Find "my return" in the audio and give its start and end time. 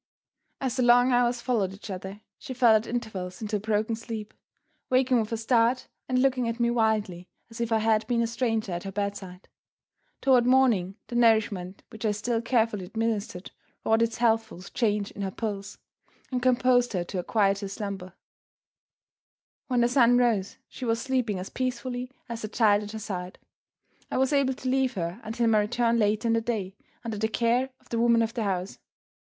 25.45-25.99